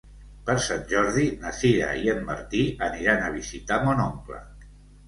[0.45, 4.43] Per Sant Jordi na Sira i en Martí aniran a visitar mon oncle.